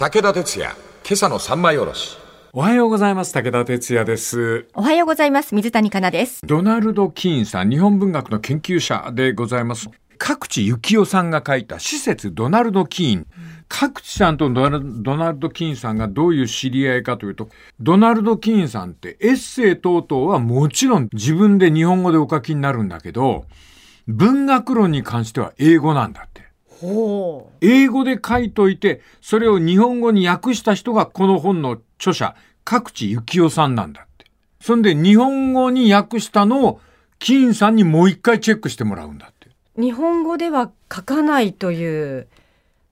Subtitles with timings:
[0.00, 2.16] 武田鉄矢、今朝の三枚おろし。
[2.52, 3.32] おはようございます。
[3.32, 4.68] 武田哲也です。
[4.74, 5.56] おはようございます。
[5.56, 6.46] 水谷香奈です。
[6.46, 9.90] ドナルド・キーンさん、日本文学の研究者でございます。
[10.16, 13.26] 各地幸雄さんが書いた施設ドナルド・キーン。
[13.66, 17.48] 各地さんとドナルドナルド・キーンさんがどういう知り合いかというと、
[17.80, 23.46] ドナルド・キーンさんってエッセイ等々はもちろん自分で日本語でお書きになるんだけど、
[24.06, 26.47] 文学論に関しては英語なんだって。
[26.80, 34.26] ほ英語で書いといて、それを日本語に訳した人がこの本の著者、各地幸雄さんなんだって。
[34.60, 36.80] そんで日本語に訳したのを
[37.18, 39.48] 金さんにもう一回チェックしてもらうんだって。
[39.76, 39.82] う。
[39.82, 42.28] 日本語では書かないという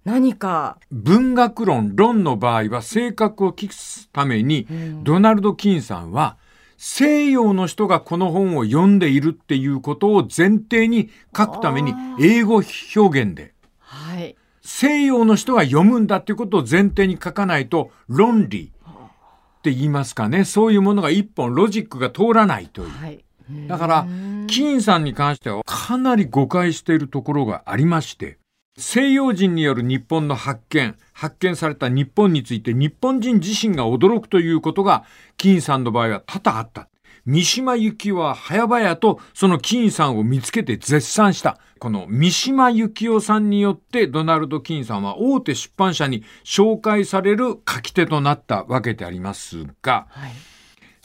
[0.04, 0.78] 何か。
[0.90, 3.74] 文学論、論の場合は性格を聞く
[4.12, 4.66] ために、
[5.02, 6.36] ドナルド・キンさんは
[6.78, 12.62] 西洋の人がこの本を読んでいるっていうことを前提に書くために英語
[12.96, 13.54] 表現で
[13.96, 14.36] はい。
[14.62, 18.72] 西洋の人が読むんだっていうことを前提に書かないと論理
[19.58, 22.88] って言いますかねそういうものが一本ロジックが通らないという。
[22.88, 23.24] はい。
[23.68, 24.06] だから
[24.48, 28.38] 金さんに関してはかなり誤解しているところがありまして
[28.76, 35.04] 西洋人による日本の発見発見された日本について日本人自身が驚くということが
[35.36, 36.88] 金さんの場合は多々あった。
[37.24, 41.58] 三島由紀夫は早々とその金さんを見つけて絶賛した。
[41.78, 50.32] この三島由紀夫さんによってドナルド・金さんは大手出版社に紹介される書き手となったわけでありますが、はい。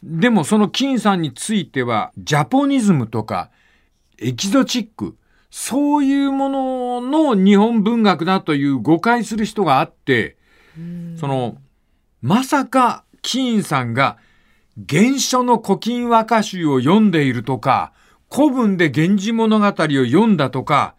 [0.04, 3.52] でもその金さんについてはジャポニズムとか
[4.18, 5.16] エキゾチック
[5.52, 10.38] そういうものの日本文学だという誤解する人があって
[11.18, 11.58] その
[12.22, 14.18] まさか金さんが
[14.90, 17.94] 原書の古今和歌集を読んでいるとか
[18.34, 20.96] 古文で源氏物語を読んだとか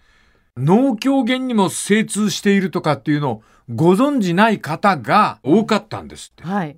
[0.56, 3.42] 農協言にも精通しているとかっていうのを
[3.74, 6.44] ご存じない方が多かったんですって。
[6.44, 6.76] はい。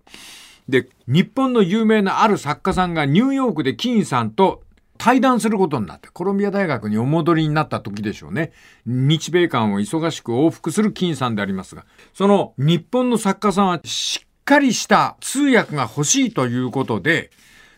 [0.69, 4.63] で、日本の有名なある作家さんがニューヨークで金さんと
[4.97, 8.53] 対談することになって、コロンビア大学にお戻りになった時でしょうね。
[8.87, 17.31] 日米間を忙しく往復する金さんでありますが、その日本の作家さんはしっかりした通訳が欲しいということで、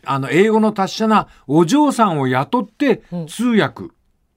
[0.07, 3.85] あの、英語の達者なお嬢さんを雇って通訳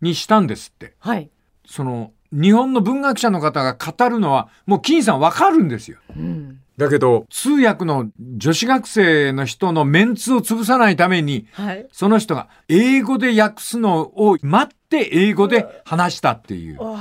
[0.02, 0.94] にしたんですって。
[1.00, 1.30] はい。
[1.66, 5.98] その、日本の文学者の方が語るのは、もう金さんわかるんですよ。
[6.16, 6.60] うん。
[6.78, 11.88] だけど、通訳の女子学生の人のメンツを潰さないために、はい。
[11.92, 16.82] その人が英語で訳すのを待って英語で話したっていう。
[16.82, 16.98] わ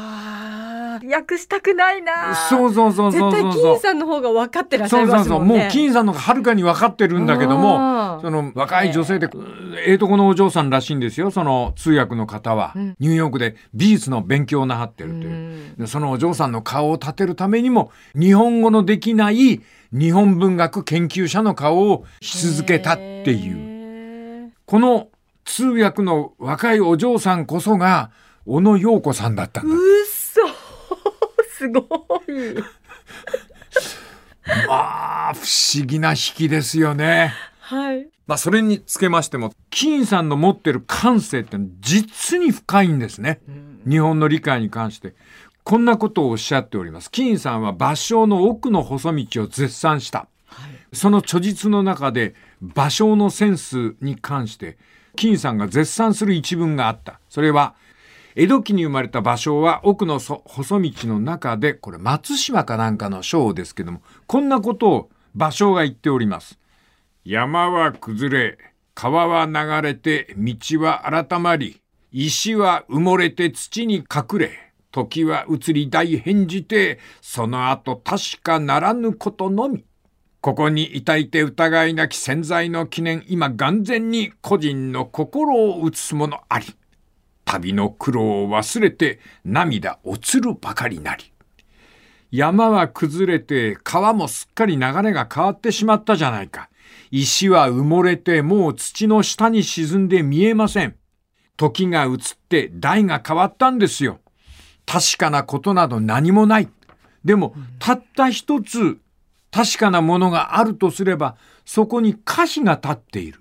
[1.14, 1.16] あ。
[1.19, 2.34] 訳したくないな。
[2.48, 3.78] そうそうそうそう絶対金。
[3.78, 5.38] さんの方が分かってらっしゃいうそそうそう。
[5.41, 5.62] ますもんね。
[5.64, 9.28] もう金さんの方がはるかに分かってるんだけどあも、ーその若い女性で、
[9.86, 12.72] ええとこのお嬢さんらしいんですよ、その通訳の方は。
[12.74, 15.28] うんニューヨークで美術の勉強をなさってるという。
[15.28, 19.60] うんでそのお嬢さんの顔を立てるためにも日本語のできない
[19.92, 24.52] 日本文学研究者の顔をし続けたっていうう。
[24.66, 25.08] この
[25.44, 28.10] 通訳の若いお嬢さんこそが
[28.44, 29.74] 小野陽子さんだったんだ。
[31.58, 31.82] すごい。
[34.69, 37.34] まあ不思議な引きですよね。
[37.58, 38.06] はい。
[38.28, 43.41] まあそれにつけましても金さんの持ってる感性って実に深いんですね。
[43.88, 45.14] 日本の理解に関して。
[45.64, 47.10] こんなことをおっしゃっております。
[47.10, 50.28] 金さんは芭蕉の奥の細道を絶賛した。
[50.94, 54.78] その著述の中で芭蕉のセンスに関して
[55.16, 57.20] 金さんが絶賛する一文があった。
[57.28, 57.74] それは
[58.41, 66.56] 江戸期に生まれた芭蕉は奥の細道の中でこれ松島かなんかの章ですけどもこんなことを芭蕉が言っております。
[67.25, 68.59] 山は崩れ
[68.94, 71.81] 川は流れて道は改まり
[72.12, 79.84] 石は埋もれて土に隠れ時は移り大変じてその後確かならぬことのみ
[80.41, 86.66] ここにいたいて疑いなき潜在の記念今眼前に個人の心を映すものあり
[87.48, 91.32] 旅の苦労を忘れて涙落つるばかりなり。
[92.31, 96.68] 山は崩れて川もすっかり流れが変わってしまったじゃないか。
[97.10, 100.97] 石は埋もれてもう土の下に沈んで見えません。
[101.56, 102.18] 時が移っ
[102.50, 104.21] て代が変わったんですよ。
[104.84, 106.68] 確かなことなど何もない。
[107.24, 108.98] でもたった一つ
[109.50, 113.41] 確かなものがあるとすればそこに歌詞が立っている。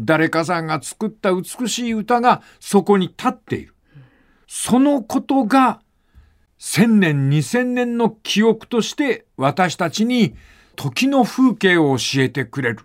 [0.00, 3.74] 誰かさんが作った美しい歌がそこに立っている
[4.46, 5.80] そのことが
[6.58, 10.34] 千年二千年の記憶として私たちに
[10.74, 12.80] 時の風景を教えてくれる。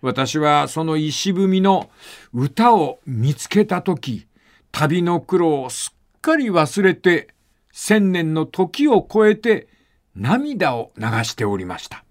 [0.00, 1.90] 私はその石踏みの
[2.32, 4.26] 歌を見つけたとき、
[4.72, 7.28] 旅の苦労をすっかり忘れて、
[7.72, 9.68] 千年の時を超えて
[10.14, 12.05] 涙を流しておりました。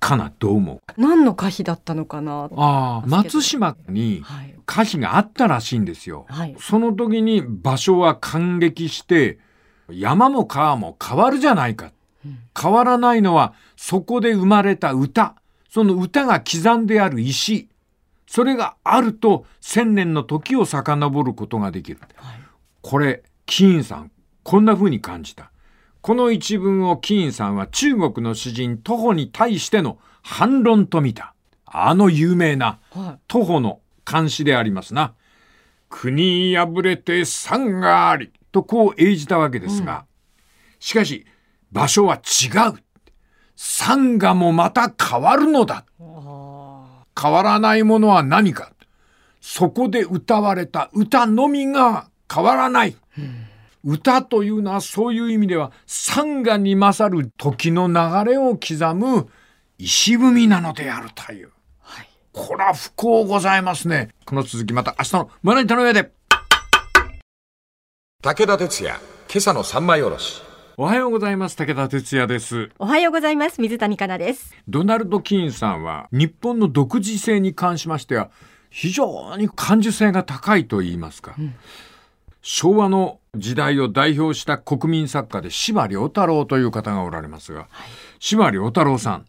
[0.00, 2.48] かなどう思う何の歌碑だったのかな。
[2.56, 4.54] ああ、松島にはい。
[4.68, 6.26] 歌碑があったらしいんですよ。
[6.28, 6.56] はい。
[6.58, 9.38] その時に場所は感激して、
[9.90, 11.86] 山も川も変わるじゃないか。
[11.86, 15.36] うん変わらないのはそこで生まれた歌。
[15.70, 17.68] その歌が刻んである石。
[18.26, 22.00] それがあると千年の時を遡ることができる。
[22.16, 22.40] はい。
[22.82, 24.10] これ、キーンさん、
[24.42, 25.50] こんな風に感じた。
[26.00, 31.34] この一文をキーンさんは中国の詩人徒歩に対しての反論と見た。
[31.66, 33.20] あの有名なはい。
[33.28, 35.14] 徒歩の漢詩でありますな。
[35.90, 40.06] 国破れて山がありとこう英じたわけですが、
[40.78, 41.26] しかし
[41.72, 42.82] 場所は違う。
[43.56, 45.84] 山河もまた変わるのだ。
[46.00, 48.72] あ変わらないものは何か。
[49.40, 52.96] そこで歌われた歌のみが変わらない。
[53.90, 59.28] 歌というのはそういう意味では山河に勝る時の流れを刻む
[59.78, 61.50] 石踏みなのであるという。
[61.80, 61.94] あ。
[61.94, 62.08] はい。
[62.34, 64.10] これは不幸ございますね。
[64.26, 66.12] この続きまた明日の胸板の上で。
[68.22, 69.00] 武田鉄矢、
[69.30, 70.42] 今朝の三枚おろし。
[70.76, 71.56] おはようございます。
[71.56, 72.68] 武田哲也です。
[72.78, 73.58] おはようございます。
[73.58, 74.54] 水谷香奈です。
[74.68, 78.30] ドナルド・キーンさんは日本の独自性に関しましては
[78.68, 81.34] 非常に感受性が高いと言いますか、
[82.50, 87.68] 昭和の時代を代表した国民作家で司馬遼太郎という方がおられますが、
[88.20, 89.26] 司馬遼太郎さん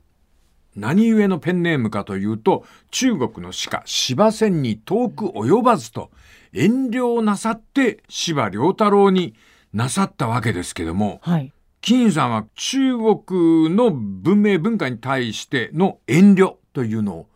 [0.77, 6.11] 何故のペンネームかというと中国の詩歌司馬遷に遠く及ばずと
[6.53, 9.35] 遠慮なさって司馬遼太郎に
[9.73, 11.51] なさったわけですけども、はい。
[11.81, 17.27] 金さんは中国の文明文化に対しての遠慮というのを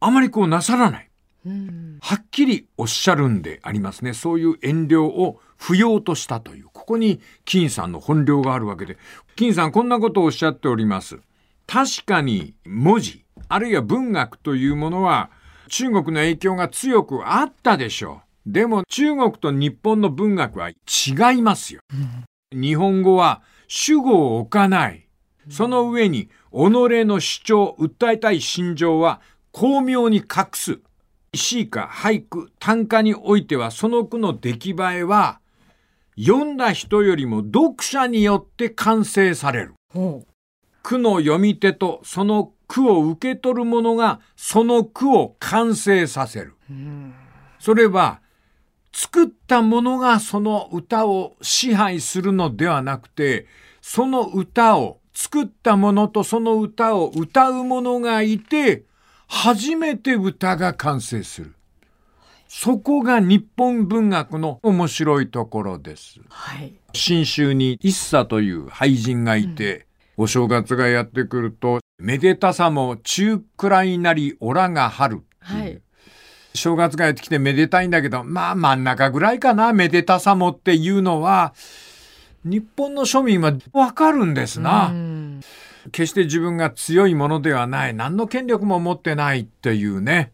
[0.00, 1.10] あまりこうなさらない。
[1.44, 1.98] うん。
[2.00, 4.14] はっきりおっしゃるんでありますね。
[4.14, 6.68] そういう遠慮を不要としたという。
[6.72, 8.96] ここに金さんの本領があるわけで。
[9.36, 11.18] 金さんこんなことをおっしゃっております。
[11.66, 15.30] 確かに文字、あるいは文学というものは
[15.68, 18.52] 中国の影響が強くあったでしょう。
[18.52, 20.74] でも中国と日本の文学は違
[21.38, 21.82] いますよ。
[22.52, 25.06] 日本語は主語を置かない。
[25.50, 29.20] その上に己の主張、訴えたい心情は
[29.52, 30.80] 巧妙に隠す。
[31.32, 35.40] 詩歌、俳句、短歌においてはその句の出来栄えは
[36.18, 39.74] 読んだ人よりも読者によって完成される。
[39.92, 40.24] ほ
[40.82, 46.54] 句の読み手とその句を受け取る者がその句を完成させる。
[47.60, 48.20] それは
[48.92, 53.46] 作った者がその歌を支配するのではなくて
[53.80, 58.84] その歌を作った者とその歌を歌う者がいて
[59.32, 61.54] 初めて歌が完成する。
[62.48, 66.20] そこが日本文学の面白いところです。
[66.28, 66.74] はい。
[66.92, 69.86] 信州に一茶という俳人がいて、
[70.16, 75.60] お正月がやってくると、めでたさも中くらいなりオラが春っていう。
[75.60, 75.82] はい
[76.52, 81.54] 正月がやってきてめでたいんだけど、まあ真ん中ぐらいかな、めでたさもっていうのは、
[82.42, 84.88] 日本の庶民はわかるんですな。
[84.88, 85.29] うん。
[85.90, 90.32] 決して自分が強いものではない、何の権力も持ってないっていうね。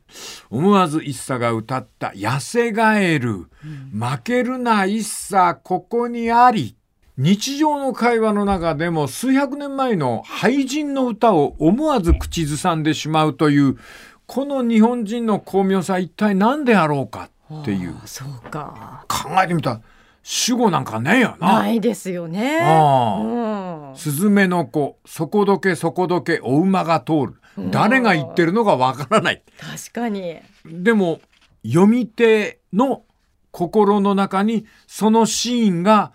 [0.51, 3.49] 思わず一茶が歌った、痩せガエル、
[3.93, 6.77] 負けるな一茶、ここにあり。
[7.19, 13.79] 日常の会話の中でも数百年前の俳人の歌を思わず口ずさんでしまうという、
[14.27, 17.95] この日本人の巧妙さ一体何であろうかっていう。
[18.05, 19.05] そうか。
[19.09, 19.81] 考えてみたら、
[20.29, 21.61] 主語なんかねえよな。
[21.61, 22.59] ないですよね。
[22.61, 23.97] ああうん。
[23.97, 27.35] スズメの子、そこどけそこどけお馬が通る。
[27.71, 29.45] 誰が言ってるのかわからない。
[29.57, 30.39] 確かに。
[30.65, 31.21] でも、
[31.65, 33.05] 読み手の
[33.53, 36.13] 心の中にそのシーンが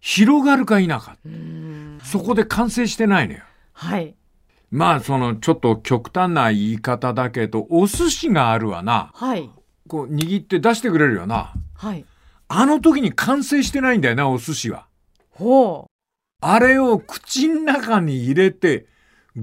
[0.00, 1.16] 広がるか否か。
[1.24, 2.00] うん。
[2.02, 3.42] そこで完成してないのよ。
[3.74, 4.16] はい。
[4.72, 9.12] まあ、そのちょっと極端な言い方だけど、お寿司があるわな。
[9.14, 9.48] はい。
[9.86, 11.52] こう握って出してくれるよな。
[11.74, 12.04] はい。
[12.54, 14.86] あの時に完成してないんだよな、お寿司は。
[15.30, 15.86] ほ
[16.42, 18.86] あれを口の中に入れて、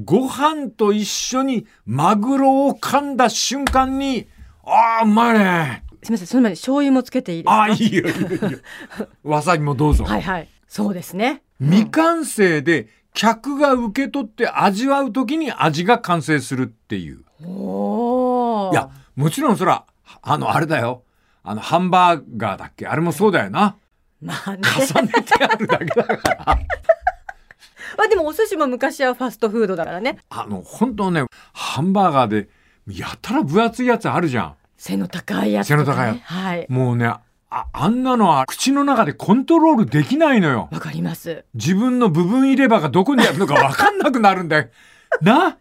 [0.03, 4.27] ご飯と一緒にマグロを噛んだ瞬間に、
[4.63, 5.83] ああ、うまいね。
[5.91, 6.05] う。
[6.05, 6.27] すみません。
[6.27, 7.53] その前に醤油もつけていいですか？
[7.55, 8.59] ああ、いいよ、いいよ、いいよ。
[9.23, 10.03] わさびもどうぞ。
[10.03, 10.47] はいはい。
[10.67, 11.41] そうですね。
[11.59, 17.23] 未完成で客が受け取って味わう時に味が完成するっていう。
[17.43, 18.71] おお。
[18.71, 19.85] いや、もちろんそら、
[20.21, 21.01] あの、あれだよ。
[21.43, 22.87] あの、ハンバーガーだっけ？
[22.87, 23.75] あれもそうだよな。
[24.21, 24.59] まあね。
[24.93, 26.45] 重ねてあるだけだから。
[26.45, 26.57] ま
[28.05, 30.17] あでもお寿司も昔はファストフードだからね。
[30.29, 32.49] あの、本当ね、ハンバーガーで、
[32.87, 34.53] やたら分厚いやつあるじゃん。
[34.77, 35.75] 背の高いやつね。
[35.77, 36.65] 背の高いやつはい。
[36.69, 37.07] もうね、
[37.51, 40.69] あ、あんなのは口の中でコントロールできないのよ。
[40.71, 41.45] わかります。
[41.55, 44.67] 自分の部分入れ歯がどこにあるのかわかんなくなるんだよ。
[45.21, 45.57] な？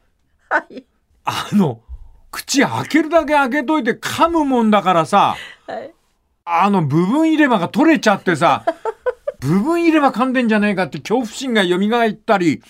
[0.51, 0.85] はい。
[1.25, 1.81] あの、
[2.31, 5.37] 口開けるだけ開けといて噛むもんだからさ、
[5.73, 5.93] はい。
[6.45, 8.65] あの部分入れ歯が取れちゃってさ、
[9.41, 12.63] 部分入れ歯噛んでんじゃねえかって恐怖心が蘇ったり、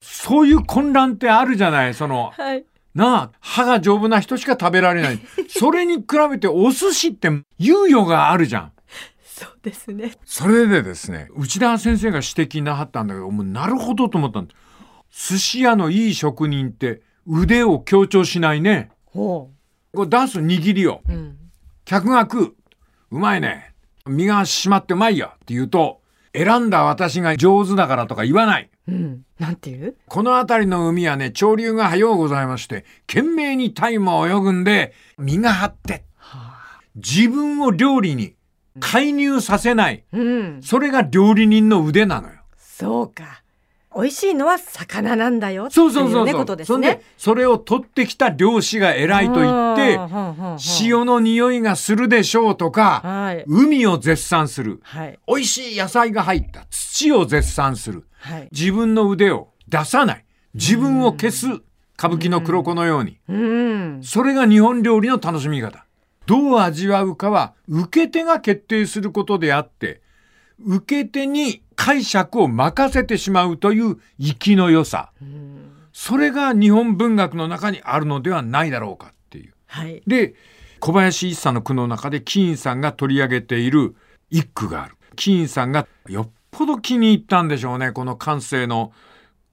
[0.00, 1.94] そういう混乱ってあるじゃない？
[1.94, 2.64] その、はい。
[2.94, 5.20] なあ、歯が丈夫な人しか食べられない。
[5.48, 7.28] それに比べてお寿司って
[7.60, 8.72] 猶予があるじゃん。
[9.22, 10.12] そうですね。
[10.24, 14.54] それでですね、内田先生が指摘なはったんだけど、もうなるほどと思ったんだ。
[15.12, 18.90] 寿司屋のいい職人って腕を強調しないね。
[19.06, 19.50] ほ
[19.92, 21.02] これ出す握りを。
[21.08, 21.12] う。
[21.12, 21.36] うん。
[21.90, 22.54] 客が食う。
[23.10, 23.74] うまいね。
[24.06, 28.70] 身が締まってうまいよって言うと、選んだ私が上手だからとか言わない。
[28.86, 29.22] うん。
[29.40, 29.96] なんていう？
[30.06, 36.04] この辺りの海はね、潮流が早うございまして、懸命にタイムを泳ぐんで、身が張って、
[36.94, 38.36] 自分を料理に
[38.78, 40.04] 介入させない。
[40.12, 40.60] うん。
[40.62, 42.34] それが料理人の腕なのよ。
[42.56, 43.42] そうか。
[43.94, 46.26] 美味しいのは魚なんだよっていそうそうそうそう。
[46.26, 49.98] ねことですそんでね。、それを取ってきた漁師が偉いと言って、
[50.82, 51.00] 塩。
[51.00, 53.44] 塩の匂いがするでしょうとか、はい。
[53.48, 54.80] 海を絶賛する。
[54.82, 55.18] はい。
[55.26, 58.06] 美味しい野菜が入った土を絶賛する。
[58.18, 58.48] はい。
[58.52, 60.24] 自分の腕を出さない。
[60.54, 61.46] 自分を消す。
[61.98, 63.18] 歌舞伎の黒子のように。
[63.28, 64.00] うん。
[64.02, 65.84] それが日本料理の楽しみ方。
[66.26, 70.00] どう味わうかは受け手が決定することであって、
[70.64, 75.12] 受け手に解釈を任せてしまうという粋の良さ。
[75.94, 79.54] それが日本文学の中にあるのではないだろうかっていう。
[79.66, 80.02] はい。
[80.06, 80.34] で、
[80.78, 83.96] 小林一茶の句の中で金さんが取り上げている
[84.28, 84.96] 一句がある。
[85.16, 87.92] 金さんがよっぽど気に入ったんでしょうね。
[87.92, 88.92] この感性の、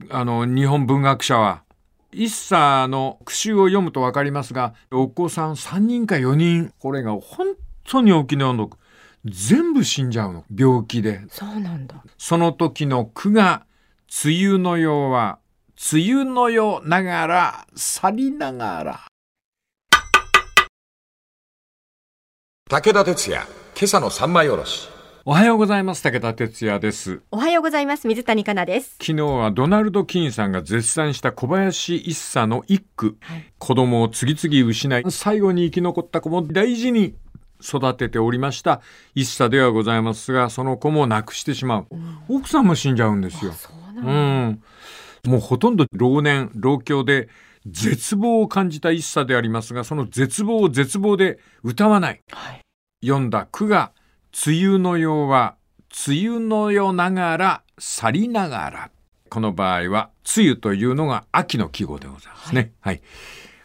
[0.09, 1.63] あの、日本文学者は。
[2.11, 7.55] 一茶の句集を読むとわかりますが、お子さん3人か4人、これが本
[7.85, 8.69] 当に沖縄の
[9.29, 10.45] 全部死んじゃうの。
[10.55, 11.21] 病気で。
[11.29, 12.03] そうなんだ。
[12.17, 13.65] その時の句が、
[14.25, 15.39] 梅雨のようは、
[15.93, 18.99] 梅雨のよながら、去りながら。
[22.69, 23.43] 武田鉄矢、
[23.77, 24.89] 今朝の三枚おろし。
[25.29, 26.01] おはようございます。
[26.03, 27.21] 武田哲也です。
[27.31, 28.07] おはようございます。
[28.07, 28.91] 水谷香奈です。
[28.91, 33.17] 昨日はドナルド・キーンさんが絶賛した小林一茶の一句。
[33.19, 33.45] はい。
[33.57, 37.15] 子供を次々失い、最後に生き残った子も大事に
[37.61, 38.81] 育てておりました
[39.15, 41.87] 一茶ではございますが、その子も亡くしてしまう。
[42.29, 43.51] 奥さんも死んじゃうんですよ。
[43.53, 44.63] そうなうんん。
[45.25, 47.29] もうほとんど老年、老境で
[47.65, 52.21] 絶望を感じた一茶でありますが、その絶望を絶望で歌わない。
[52.31, 52.61] はい。
[53.05, 53.91] 読んだ句が、
[54.45, 55.55] 梅雨のようは、
[56.07, 58.91] 梅雨のよながら、去りながら。
[59.29, 62.73] この場合は、梅雨というのが秋の季語でございますね。
[62.79, 63.01] はい。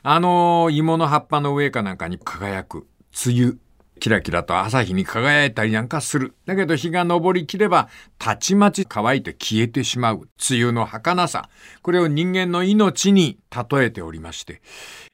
[0.03, 2.87] あのー芋の葉っぱの上かなんかに輝く、
[3.27, 3.57] 梅雨。
[4.03, 6.35] キラキラと朝日に輝いたりなんかする。
[6.45, 10.29] だけど日が昇りきれば、たちまち乾いて消えてしまう。
[10.51, 11.49] 梅雨の儚さ。
[11.83, 13.39] これを人間の命に
[13.71, 14.61] 例えておりまして。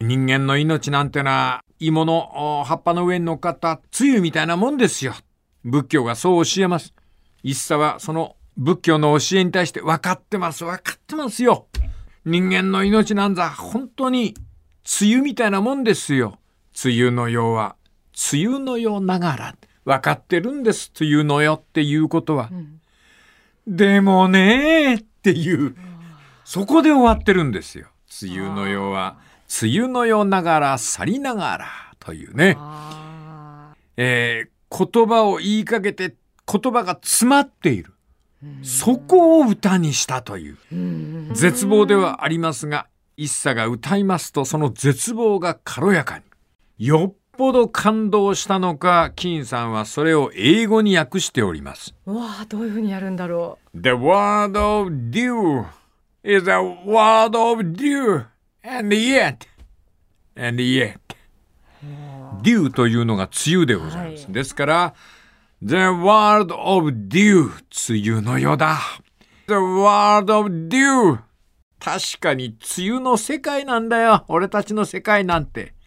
[0.01, 5.13] 人間の命なんてのは、芋の葉っぱの上に乗っかった梅雨みたいなもんですよ。
[5.65, 6.95] 仏教がそう教えます。
[7.43, 11.67] 一茶はその仏教の教えに対して分かってます、分かってますよ。
[12.25, 14.35] 人間の命なんざ本当に
[15.03, 16.39] 梅雨みたいなもんですよ。
[16.83, 17.77] 梅雨のようは、
[18.33, 19.55] 梅雨のようながら。
[19.85, 22.51] 分かってるんです、梅雨のよっていうことは。
[23.67, 25.75] でもねーっていう、
[26.45, 27.87] そこで終わってるんですよ。
[28.23, 29.17] 梅雨のようは、
[29.63, 31.67] 梅雨のようながら去りながら
[31.99, 32.57] というね。
[32.59, 36.15] あえー言葉を言いかけて
[36.47, 37.95] 言葉が詰まっている。
[38.63, 40.59] そこを歌にしたという。
[41.33, 46.25] 絶望ではありますが、一茶が歌いますとその絶望が軽やかに。
[46.87, 51.95] よっぽど感動したのか、金さんはそれを英語に訳しております。
[52.05, 55.65] うわあ、どういうふうにやるんだろ The word of dew
[56.25, 58.25] is a word of dew
[58.65, 59.47] and yet
[60.35, 60.99] and yet
[62.43, 64.25] dew というのが梅雨でございます。
[64.25, 64.95] はいですから、
[65.63, 67.53] The word of dew
[67.89, 68.81] 梅雨のようだ。
[69.47, 71.21] The word of dew
[71.79, 74.25] 確かに梅雨の世界なんだよ。
[74.27, 75.78] 俺たちの世界なんて。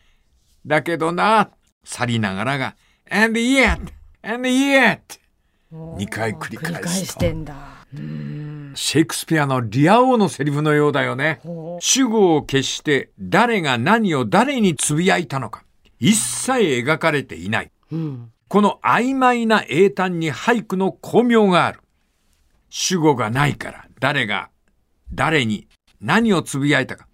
[0.65, 1.50] だけどな、
[1.84, 2.75] 去りながらが
[3.10, 3.80] and yet
[4.22, 5.00] and yet
[5.72, 5.98] う。
[5.98, 7.18] 二回繰り返す。
[8.74, 11.39] シェイクスピアのリア王のセリフのようだよね。
[11.44, 15.63] ほ主語を消して誰が何を誰につぶやいたのか
[16.00, 16.51] 一切
[16.84, 17.72] 描かれていない。
[17.91, 17.96] う。
[17.96, 18.32] うん。
[18.48, 21.80] この曖昧な英単に俳句の巧妙がある。
[22.70, 24.50] 主語がないから誰が
[25.13, 25.68] 誰に
[26.00, 27.08] 何をつぶやいたか。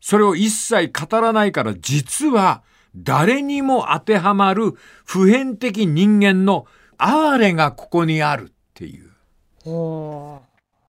[0.00, 2.62] それを一切語らないから実は
[2.96, 4.72] 誰にも当てはまる
[5.04, 6.66] 普遍的人間の
[6.98, 9.10] 哀れがここにあるっていう。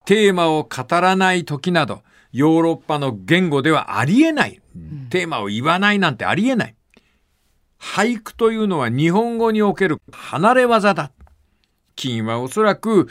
[0.05, 4.61] テーマを語らない時など、ヨーロッパの言語ではありえない。
[5.09, 6.75] テーマを言わないなんてありえない。
[7.79, 11.11] 俳句というのは日本語における離れ技だ。
[11.95, 13.07] 金はおそらく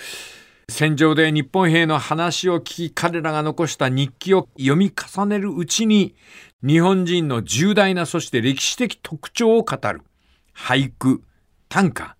[0.68, 6.14] 戦場で日本兵の話を聞き彼らが残した日記を読み重ねるうちに
[6.62, 10.02] 日本人の重大なそして歴史的特徴を語る
[10.54, 11.22] 俳句、
[11.70, 12.16] 短歌、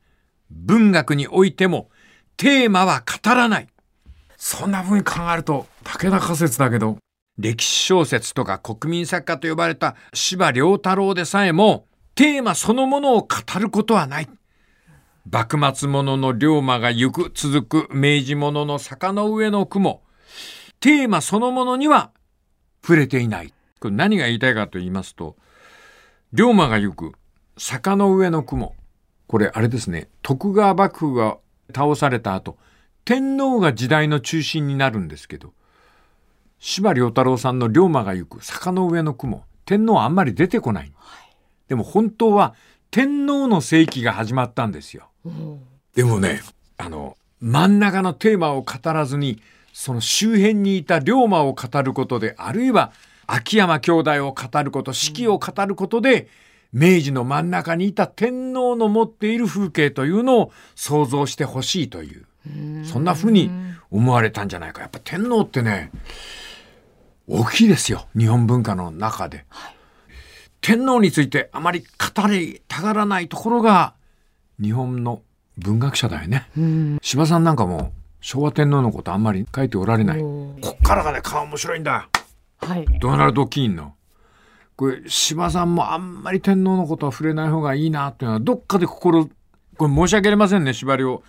[0.50, 1.90] 文学においても
[2.38, 3.68] テーマは語らない。
[4.38, 6.97] そんな風に考えると武田仮説だけど
[7.37, 14.28] 歴史小説とか国民作家と呼ばれた司馬遼太郎でさえもテーマそのものを語ることはない。
[15.30, 20.02] 幕末者の龍馬が行く続く明治者の坂の上の雲。
[20.80, 22.11] テーマそのものには
[22.82, 23.52] 触れていない。
[23.80, 25.37] これ何が言いたいかと言いますと、
[26.32, 27.12] 龍馬が行く
[27.56, 28.75] 坂の上の雲。
[29.26, 31.38] これあれですね、徳川幕府が
[31.75, 32.58] 倒された後、
[33.04, 35.52] 天皇が時代の中心になるんですけど、
[36.58, 40.92] 司馬遼太郎さんの龍馬が行く坂の上の雲、天皇はあんまり出てこない。
[41.68, 42.54] でも本当は
[42.90, 45.08] 天皇の世紀が始まったんですよ。
[45.94, 46.42] でもね、
[46.76, 49.40] あの、真ん中のテーマを語らずに、
[49.72, 52.92] その周辺にいた龍馬を語ることで、あるいは
[53.32, 56.28] 秋山兄弟を語ること、四季を語ることで、
[56.72, 62.26] 明治の真ん中にいた天皇の持っている風景というのを想像してほしいという、
[62.84, 63.50] そんな風に
[63.90, 64.80] 思われたんじゃないか。
[64.80, 65.92] やっぱ天皇ってね、
[67.28, 68.06] 大きいですよ。
[68.16, 69.44] 日本文化の中で。
[70.60, 73.94] 天皇についてあまり語りたがらないところが
[74.60, 75.22] 日本の
[75.56, 76.49] 文学者だよね。
[77.00, 80.20] 司馬さんなんかも昭和天皇のことあんまり書いておられない。
[80.20, 82.08] こっからがね、顔面白いんだ。
[82.61, 82.87] はい。
[83.00, 83.95] ドナルド・キーンの。
[84.76, 89.29] これ、司馬さんもあんまり天皇のことは触れない方がいいなっていうのは、どっかで心、
[89.76, 91.23] これ申し訳ありませんね、司馬遼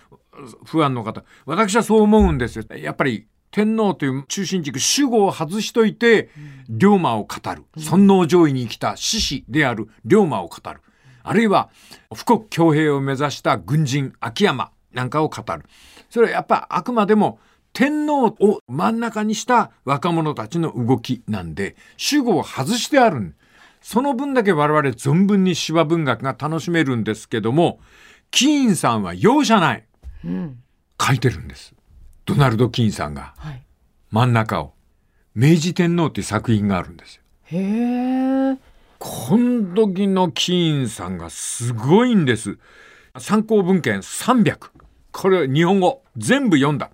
[0.64, 1.24] 不安の方。
[1.46, 2.64] 私はそう思うんですよ。
[2.76, 6.30] やっぱり天皇という中心軸、主語を外しといて、
[6.68, 7.64] 龍馬を語る。
[7.76, 10.80] 尊皇攘夷に来た志士である龍馬を語る。
[11.22, 11.68] あるいは、
[12.08, 15.64] 富国強兵を目指した軍人、秋山なんかを語る。
[16.08, 17.38] それはやっぱあくまでも
[17.72, 23.34] 天皇を真ん中にした若者たちの動きなんで、主語を外してある。
[23.80, 27.80] その分だけ我々存分に司馬文学が楽しめるんですけども、
[28.30, 29.84] キーンさんは容赦ない。
[30.24, 30.62] うん。
[31.00, 31.74] 書いてるんです。
[32.24, 33.62] ドナルド・キーンさんがはい。
[34.10, 34.74] 真ん中を。
[35.34, 37.22] 明治天皇っていう作品があるんですよ。
[37.44, 38.58] へえ。
[38.98, 42.58] この時のキーンさんがすごいんです。
[43.18, 44.70] 参考文献300。
[45.10, 46.90] これ日本語全部読んだ。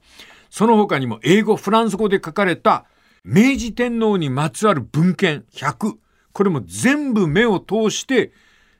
[0.51, 2.87] その他にも英語、フランス語で書かれた
[3.25, 5.97] 明治天皇にまつわる文献100。
[6.33, 8.33] これも全部目を通して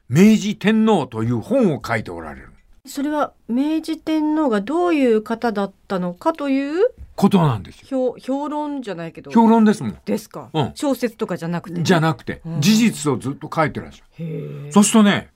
[0.09, 2.49] 明治天皇という本を書いておられる
[2.87, 8.17] それは明治天皇がどういう方だったのかということなんですよ。
[8.17, 9.31] 評評論じゃないけど。
[9.31, 9.99] 評論ですもん。
[10.05, 14.25] ですか、うん小説とかじゃなくてね、じゃなくてうん事実をずっと書いてらっしゃる。
[14.25, 14.73] へえ。
[14.73, 15.31] そうするとね、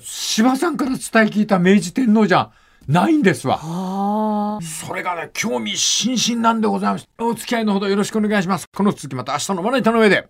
[0.00, 0.98] 司馬さんから伝え
[1.28, 2.50] 聞いた明治天皇じゃ
[2.88, 3.60] ないんですわ。
[3.62, 4.64] ああ。
[4.64, 7.08] それがね、興味津々なんでございます。
[7.18, 8.66] お付き合いのほどよろしくお願いします。
[8.74, 10.28] この続きまた明日のまな板の上で。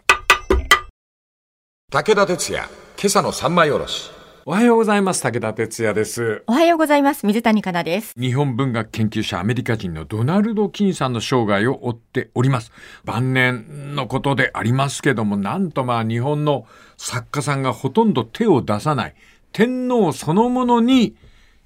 [1.91, 4.11] 武田鉄矢、今朝の三枚おろし。
[4.47, 5.23] おはようございます。
[5.23, 6.43] 武田哲也です。
[6.47, 7.27] おはようございます。
[7.27, 8.15] 水谷香奈です。
[8.19, 12.73] 日本文学研究者アメリカ人のドナルド・キンさんの生涯を追っております。
[13.05, 19.15] 晩年のことでありますけども、なんとまあ日本の作家さんがほとんど手を出さない
[19.53, 21.15] 天皇そのものに、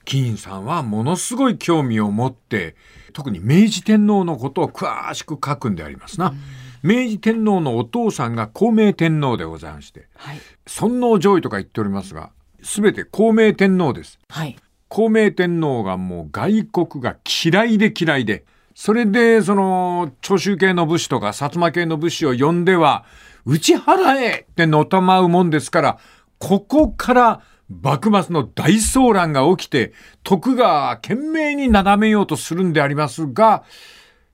[0.04, 2.76] キンさんはものすごい興味を持って、
[3.12, 6.34] 特に明治天皇のことを詳しく書くんでありますな。
[6.82, 10.38] 明治天皇のお父さんが孝明天皇でございまして、はい。
[10.66, 12.30] 尊皇攘夷とか言っておりますが、
[12.62, 14.18] すべて孝明天皇です。
[14.28, 14.56] はい。
[14.88, 23.04] 孝明天皇がもう外国が嫌いで嫌いで、それでその長州系の武士とか薩摩系の武士を呼んでは、
[23.46, 25.98] 打ち払えってのたまうもんですから、
[26.38, 33.64] ここから幕末の大騒乱が起きて、徳川は懸命になだめようとするんでありますが、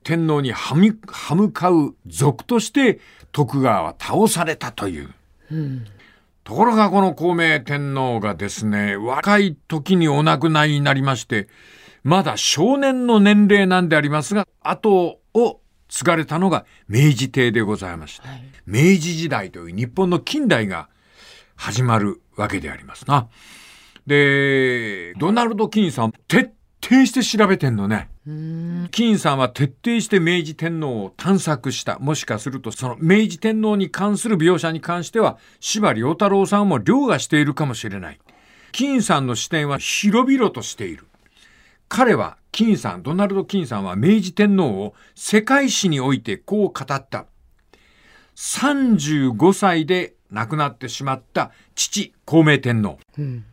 [0.03, 2.99] 天皇に歯向かう族として
[3.31, 5.13] 徳川は倒されたという。
[6.43, 11.47] ところがこの孔明天皇がですね、若い時にお亡くなりになりまして、
[12.03, 18.27] まだ少年の年齢なんでありますが、後を継がれたのが明治帝でございまして、
[18.65, 20.89] 明治時代という日本の近代が
[21.61, 23.29] 始まるわけでありますな。
[24.07, 26.51] で、ドナルド・キンさん、徹
[26.83, 28.09] 底して調べてんのね。
[28.89, 31.99] 金さんは徹底して明治天皇を探索した。
[31.99, 38.19] もしかするとその明治天皇に関する描写に関しては司馬遼太郎さんも凌駕しているかもしれない。
[38.71, 41.05] 金さんの視点は広々としている。
[41.87, 47.27] 彼は金さん、ドナルド・金さんは明治天皇を世界史においてこう語った。
[48.35, 52.97] 35歳で亡くなってしまった父、孔明天皇。
[53.17, 53.45] うん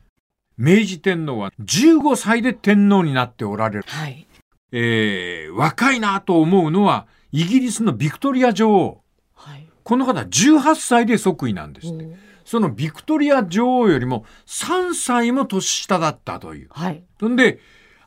[0.58, 3.84] 明治天皇は15歳で天皇になっておられる。
[3.86, 4.26] はい。
[4.72, 9.00] えー、若いなと思うのは、イギリスのビクトリア女王。
[9.34, 9.68] はい。
[9.84, 12.08] この方18歳で即位なんですって。
[12.44, 16.68] そのビクトリア女王よりも3歳も年下だったという。
[16.70, 17.04] はい。
[17.20, 17.60] そんで、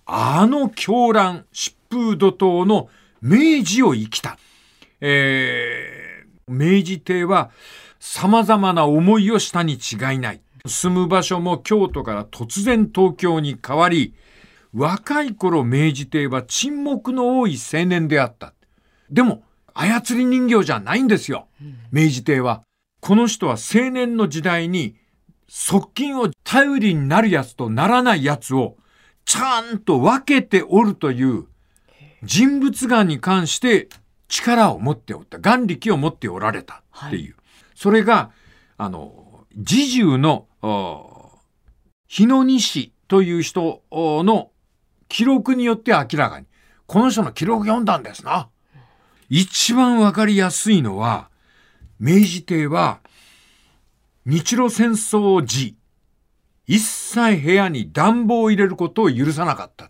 [0.05, 2.89] あの狂乱、疾風怒涛の
[3.21, 4.37] 明治を生きた。
[4.99, 6.00] えー、
[6.47, 7.51] 明治帝は
[7.99, 10.41] 様々な思いをしたに違いない。
[10.65, 14.13] 住む場所も京都から突然東京に変わり、
[14.73, 18.53] 若い頃明治帝は沈黙の多い青年であった。
[19.09, 21.47] でも、操り人形じゃないんですよ。
[21.91, 22.63] 明治帝は。
[22.99, 24.95] この人は青年の時代に
[25.47, 28.77] 側近を頼りになるやつとならないやつを
[29.25, 31.45] ちゃんと分けておるという
[32.23, 33.89] 人物眼に関して
[34.31, 35.37] 力を持っておった。
[35.37, 37.35] 眼力を持っておられたっていう。
[37.75, 38.31] それが、
[38.77, 41.37] あの、侍従の、お
[42.07, 44.51] 日野西という人おの
[45.07, 46.45] 記録によって明らかに。
[46.87, 48.49] この人の記録読んだんですな。
[49.29, 51.29] 一番わかりやすいのは、
[51.99, 52.99] 明治帝は、
[54.25, 55.77] 日露戦争時、
[56.67, 59.89] 一切部屋に暖房を入れることを許さなかった。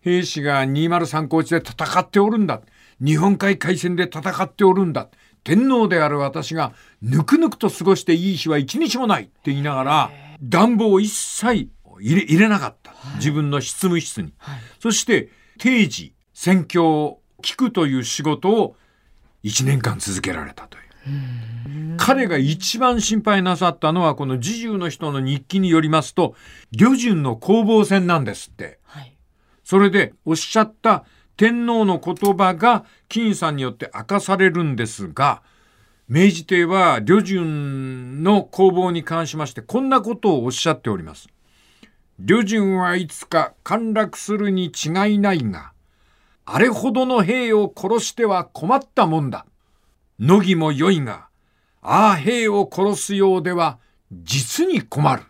[0.00, 2.60] 兵士が203高地で戦っておるんだ。
[3.02, 5.08] 日本海海戦で戦っておるんだ。
[5.44, 10.10] 天皇である私がぬくぬくと過ごしていい日は一日もないって言いながら、
[10.40, 11.68] 暖房を一切
[12.00, 12.92] 入れ入れなかった。
[13.16, 14.32] 自分の執務室に。
[14.38, 14.60] はい。
[14.80, 18.76] そして定時、宣教を聞くという仕事を
[19.42, 20.82] 1年間続けられたという。
[21.96, 26.34] 彼が一番心配なさったのはこの侍従の人の日記によりますと、
[26.70, 28.78] 旅順の攻防戦なんですって。
[28.84, 29.16] はい。
[29.64, 31.04] それでおっしゃった
[31.42, 35.42] 天皇の言葉が金さんによって明かされるんですが、
[36.06, 41.28] 明治帝は旅順の攻防に関しましてこんなことをおっしゃっております。
[42.20, 45.72] 旅順はいつか陥落するに違いないが、
[46.44, 49.44] あれほどの兵を殺しては困ったもんだ。
[50.20, 51.26] 乃木も良いが、
[51.80, 53.80] ああ兵を殺すようでは
[54.12, 55.24] 実に困る。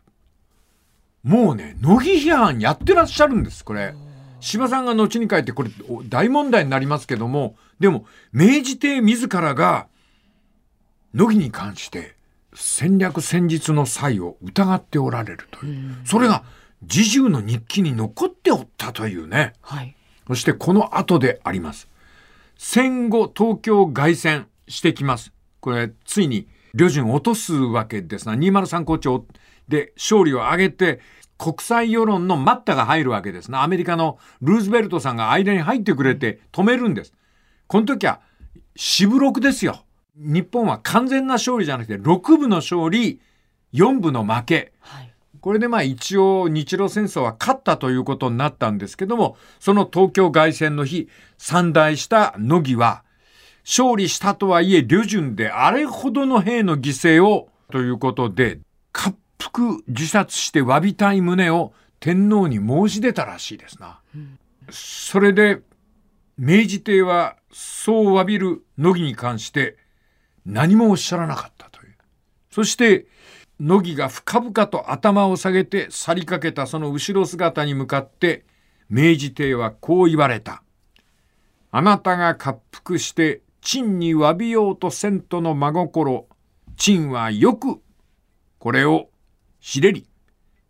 [1.23, 3.95] もうね、乃木批判やってらっしゃるんです、これ。
[4.43, 9.87] 柴さんが後に書いてこれお大問題になりますけども、でも明治帝自らが
[11.15, 12.17] 乃木に関して
[12.55, 15.97] 戦略戦術の際を疑っておられるという。
[16.05, 16.45] それが
[16.89, 19.53] 侍従の日記に残っておったというね。
[19.63, 19.95] はい。
[20.27, 21.89] そしてこの後であります。
[22.57, 25.33] 戦後東京凱旋してきます。
[25.61, 29.27] これ、ついに旅順を落とすわけですが、203高町
[29.69, 31.01] で勝利を挙げて、
[31.39, 33.63] 国際世論の待ったが入るわけですな。
[33.63, 37.13] アメリカのルーズベルトさんが間に入ってくれて止めるんです。
[37.67, 38.21] この時は、
[38.77, 39.85] 四分六ですよ。
[40.17, 43.21] 日本は完全な勝利じゃなくて、6部の勝利、
[43.73, 44.73] 4部の負け。
[44.81, 45.13] はい。
[45.41, 53.03] これでまあ一応日露戦争は勝ったということになったんですけども、その東京凱旋の日、参大した乃木は、
[53.65, 58.61] 勝利したとはいえ、旅順であれほどの兵の犠牲を、ということで、
[58.95, 59.17] 滑
[59.51, 64.01] 腹自殺して詫びたい旨を天皇に申し出たらしいですな。
[64.71, 65.61] それで、
[66.39, 69.77] 明治帝はそう詫びる乃木に関して
[70.47, 71.95] 何もおっしゃらなかったという。
[72.51, 73.07] そして、
[73.61, 78.45] 乃木が深々と頭を下げて去りかけたその後ろ姿に向かって、
[78.89, 80.63] 明治帝はこう言われた。
[81.71, 86.27] あなたが滑腹して、陳に詫びようとせんとの真心、
[86.77, 87.81] 陳はよく、
[88.59, 89.09] これを
[89.63, 90.07] 知れり。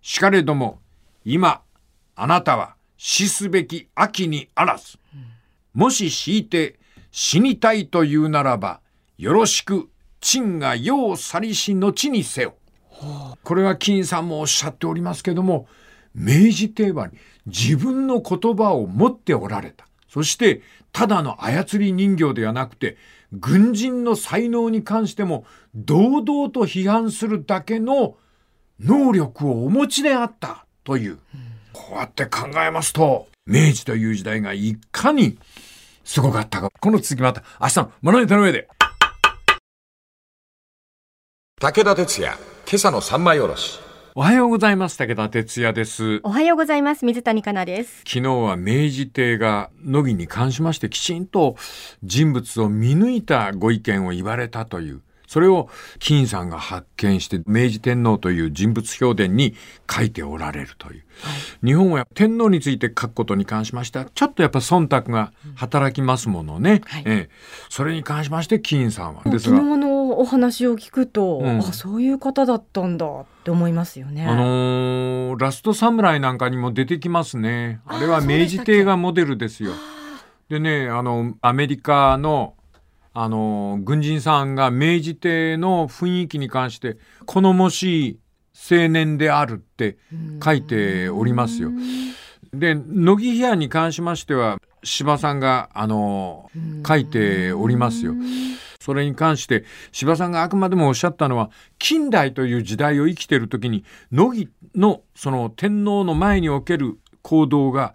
[0.03, 0.81] しかれども、
[1.25, 1.63] 今、
[2.15, 4.99] あなたは死すべき秋にあらず。
[5.73, 6.79] もし強いて
[7.11, 8.81] 死にたいというならば、
[9.17, 9.89] よろしく、
[10.21, 12.55] 陳が世を去りし後にせよ。
[13.43, 15.67] これは金さんもおっしゃっておりますけども、
[16.15, 17.11] 明治帝は
[17.47, 19.87] 自分の言葉を持っておられた。
[20.09, 22.99] そして、ただの操り人形ではなくて、
[23.33, 28.17] 軍人の才能に関しても、堂々と批判するだけの
[28.81, 31.19] 能力をお持ちであったという。
[31.73, 35.39] こうやって考えますと、明治という時代がいかに
[36.05, 36.71] すごかったか。
[36.81, 38.69] この続きまた明日の学び手の上で。
[41.61, 42.33] 武田鉄矢、
[42.67, 43.79] 今朝の三枚おろし。
[44.15, 51.57] おはようございます武田哲也ですおはようございます水谷香奈です昨日は明治帝が乃木に関しましてきちんと
[52.03, 55.01] 人物を見抜いたご意見を言われたという
[55.33, 59.55] それを金さんが発見して明治天皇という人物評伝に
[59.91, 61.31] 書いておられるという、は
[61.63, 67.31] い、日本は天皇について書くことに関しましてはちょっとやっぱ忖度が働きますものね、はい、ええ、
[67.71, 69.23] それに関しまして金さんは。
[69.25, 74.27] ですが昨日のお話を聞くと、うん、あそういう方だったんだって思いますよね。
[74.27, 77.81] あのー、ラストサムライなんかにも出てきますね。
[77.87, 79.73] あれは明治帝がモデルですよ。
[80.51, 82.53] でね、あの、アメリカの
[83.15, 86.97] あの軍人さんが明治帝の雰囲気に関して
[87.27, 88.19] 好もしい
[88.71, 89.99] 青年であるって
[90.43, 91.71] 書いておりますよ。
[92.53, 96.51] で乃木批案に関しましては司さんがあの
[96.87, 98.15] 書いておりますよ。
[98.81, 107.95] それに関して司さんがあくまでもおっしゃったのは近代という時代を生きている時に乃木のその天皇の前における行動が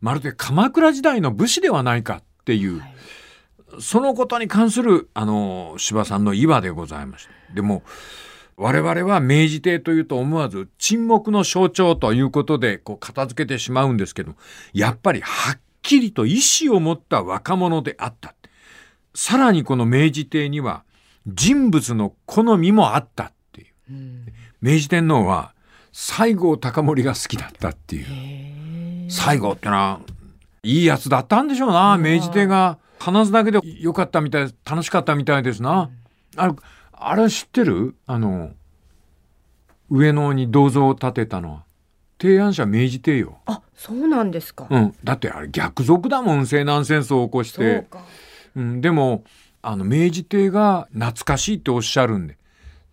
[0.00, 2.80] まるで鎌倉時代の武士ではないかっていう。
[2.80, 2.94] はい
[3.80, 7.54] そのことに関する、あの、柴さんの岩でございました。
[7.54, 7.82] でも、
[8.56, 14.32] 我々は明治帝というと思わず沈黙の象徴ということでこう片付けてしまうんですけど
[14.72, 18.34] やっぱりはっきりと意志を持った若者であった。
[19.14, 20.84] さらにこの明治帝には
[21.26, 23.92] 人物の好みもあったっていう。
[23.92, 25.52] う明治天皇は
[25.92, 28.02] 西郷隆盛が好きだったってい
[29.06, 29.10] う。
[29.10, 30.00] 西郷ってのは
[30.62, 32.78] いいやつだったんでしょうな、明治帝が。
[33.06, 35.90] 話すだけでよかったみたい楽しかったみたいですな。
[36.36, 36.54] あれ
[36.92, 37.94] あれ知ってる？
[38.06, 38.50] あの
[39.88, 41.64] 上野に銅像を建てたのは
[42.20, 43.38] 提案者明治帝よ。
[43.46, 44.66] あそうなんですか。
[44.68, 47.86] うん、だってあれ逆賊だもん西南戦争を起こして。
[48.56, 49.22] ううん、でも
[49.62, 52.36] あの明治帝が懐かしいっておっしゃるんで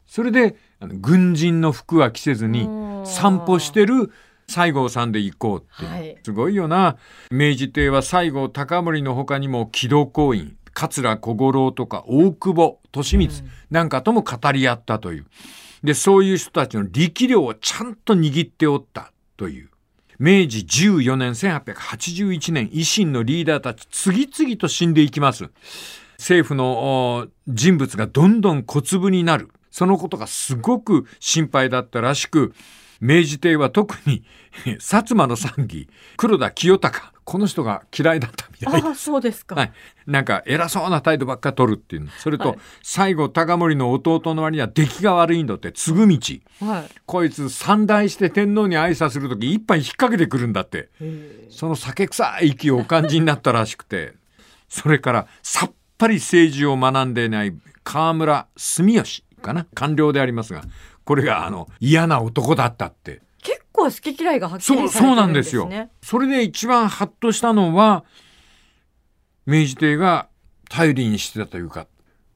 [0.06, 2.70] それであの軍人の服は着せずに
[3.06, 4.12] 散歩してる
[4.48, 6.98] 西郷さんで行こうって、はい、すごいよな。
[7.32, 13.30] 明治帝は西郷隆盛の他にも木戸公院桂小五郎とか大久保利光
[13.72, 15.26] なんかとも語り合ったという。
[15.84, 19.70] でそういう人たちの力量をちゃんと握っておったという。
[20.20, 25.50] 明治14年1881年維新のリーダーたち次々と死んでいきます。
[26.18, 29.50] 政府の人物がどんどん小粒になる。
[29.72, 32.54] そのことがすごく心配だったらしく
[33.02, 34.24] 明治帝は特に
[34.80, 39.72] 薩摩の参議黒田清隆この人が嫌いだったみたいあそうですか、はい、
[40.06, 46.18] なんか偉そうな態度ばっか取るっていうそれと、はい、最後高森の弟の割には出来が悪いんだって継ぐ道、
[46.60, 50.90] はい、こいつ三代して天皇に挨拶する時一杯引っ掛けてくるんだって。
[51.50, 54.16] その酒臭い息をお感じになったらしくて。
[54.74, 57.54] それからさっぱり政治を学んでいない
[57.84, 59.68] 河村住吉かな？
[59.76, 60.64] 官僚でありますが
[61.06, 63.22] これがあの嫌な男だったって。
[63.42, 65.08] 結構好き嫌いがはっきりされてるんですね。
[65.10, 65.70] そうなんですよ。
[66.02, 68.06] それで一番ハッとしたのは
[69.46, 70.28] 明治帝が
[70.70, 71.88] 頼りにしてたというか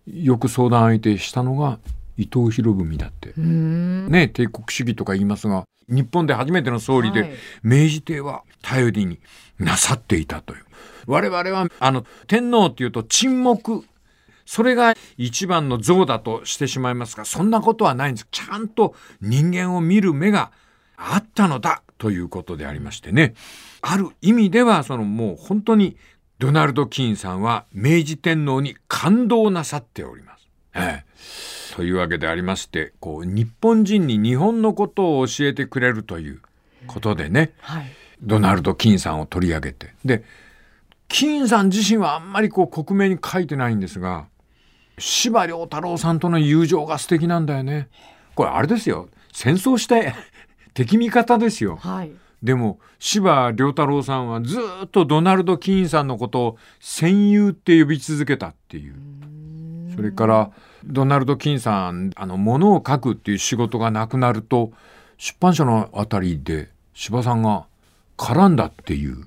[0.05, 1.79] よく相談相手したのが
[2.17, 3.33] 伊藤博文だって。
[3.39, 7.31] ね帝国主義とか言いますが日本で初めての総理で、はい、
[7.63, 9.19] 明治帝は頼りに
[9.59, 10.65] なさっていたという。
[11.05, 13.85] 我々はあの天皇っていうと沈黙
[14.47, 18.27] それが一番の像だとしてしまいますが、そんなことはないんです。
[18.31, 20.51] ちゃんと人間を見る目が
[20.95, 23.35] あったのだということでありましてね。
[23.81, 25.97] ある意味では、そのもう本当に
[26.39, 30.47] ドナルド・キーンさんは明治天皇に感動なさっております。
[30.73, 36.41] ええ、というわけでありまして、こう、日本人に日本のことを教えてくれるという
[36.85, 37.85] ことでね、はい、
[38.21, 39.93] ドナルド・キーンさんを取り上げて。
[40.05, 40.23] で、
[41.09, 44.27] キーンさん自身はあんまりこう克明に書いてないんですが、
[44.99, 47.89] 司馬太郎さんとの友情が素敵なんだよね。
[48.35, 49.09] これあれですよ。
[49.31, 50.13] 戦争して
[50.73, 51.77] 敵味方ですよ。
[51.77, 58.95] はい、でも司馬太郎さんはずっとドナルド・キーンさんのことを戦友って呼び続けたっていう。
[59.95, 60.51] それから
[60.85, 64.71] ドナルド・キーンさんあの物を書くっていう仕事がなくなると
[65.17, 67.65] 出版社のあたりで司馬さんが
[68.17, 69.25] 絡んだっていう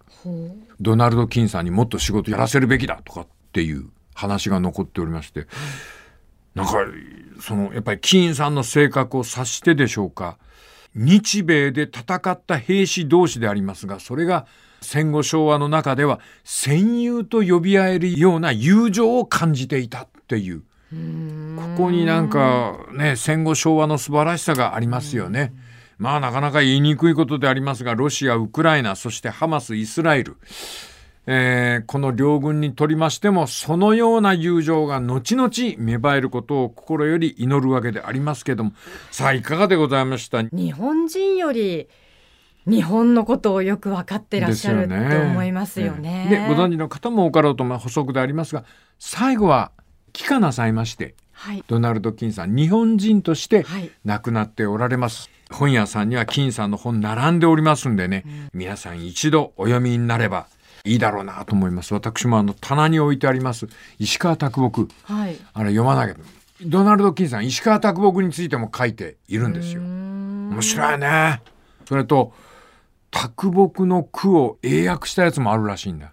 [0.81, 5.46] ドナルド・キーンさんにもっと仕事やらせるべきだとかっていう話が残っておりまして、
[6.55, 6.73] なんか、
[7.40, 10.38] その、やっぱりキーンさんの性格を察してでしょうか、
[10.94, 14.46] 日米で戦った兵士同士でありますが、それが
[14.81, 20.62] 戦後昭和の中では戦友と呼び合えるような友情を感じていたっていう。
[21.77, 25.53] ここになんかね、戦後昭和の素晴らしさがありますよね。
[25.99, 30.37] まあなかなか言いにくいことでありますが、ロシア、ウクライナ、そしてハマス、イスラエル。
[31.33, 38.73] えーこの両軍にとりましてもそのような友情が後々芽生えることを心より祈るわけでありますけども。
[39.12, 40.43] さあいかがでございました？
[40.43, 41.88] 日本人より
[42.66, 46.27] 日本のことをよく分かってらっしゃると思いますよね。
[46.29, 48.64] でご存知の方も多かろうとまあ補足でありますが
[48.99, 49.71] 最後は
[50.12, 51.14] 帰化なさいまして。
[51.33, 51.64] はい。
[51.69, 53.90] ドナルド・キンさん日本人としてはい。
[54.05, 55.31] 亡くなっておられます。
[55.51, 60.47] 本屋さんには金さんの本並んでおりますんでね、皆さん一度お読みになれば
[60.85, 63.66] いいだろうなと思います私もあの棚に置いてあります
[63.99, 65.37] 石川啄木はい。
[65.53, 66.16] あれ読まなきゃ
[66.62, 71.43] ドナルド・キンさん石川啄木についても書いているんですよ面面白いね
[71.87, 72.33] それと
[73.11, 76.12] 啄木の句を英訳したやつもあるらしいんだ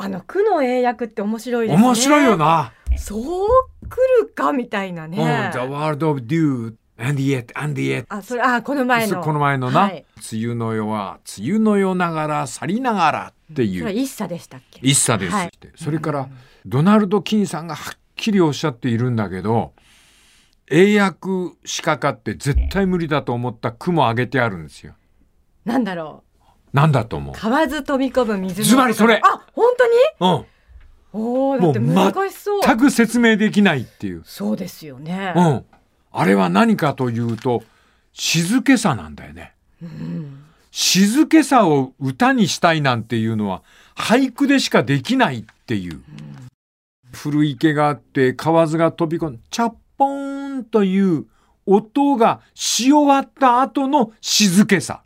[0.00, 1.84] あの句の英訳って面白いですね。
[1.84, 2.36] 面白いよ。
[2.36, 3.48] な、そう
[3.88, 5.50] 来るかみたいなうん、ね。
[5.52, 9.22] The World of Dew and yet and yet あ、それあこの前の。
[9.22, 14.80] この前のな、はい梅雨の夜は梅雨の夜ながら去りながらってそれはいう一茶でしたっけ？
[14.82, 16.28] 一茶ですはいそれから
[16.66, 19.72] ドナルド・キンさんがはっきりおっしゃっているんだけど
[20.70, 21.28] 英訳
[21.64, 24.94] しかかって絶対無理だと思った句も挙げてあるんですよ。
[25.64, 26.24] なんだろ
[26.72, 27.34] なんだと思う？
[27.34, 28.66] 買わず飛び込む水の。
[28.66, 30.34] ズバリそれあ、本当に？
[30.34, 30.46] ううん
[31.10, 32.62] おお、だって難しそう。
[32.62, 34.22] 全く説明できないっていう。
[34.26, 35.32] そうですよね。
[35.34, 35.64] うん。
[36.12, 37.62] あれは何かというと
[38.12, 39.54] 静けさなんだよね。
[39.82, 43.62] うん静けさを歌にしたいなんていうのは
[43.96, 46.00] 俳句でしかできないっていう。
[47.12, 51.24] 古池があって河津が飛び込んチャッポーンという
[51.64, 55.02] 音がし終わった後の静けさ。